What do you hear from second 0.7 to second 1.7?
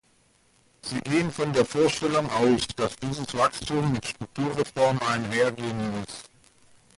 Sie gehen von der